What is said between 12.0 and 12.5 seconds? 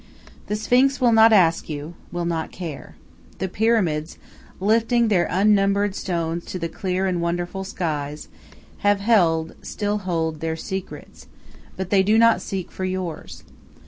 do not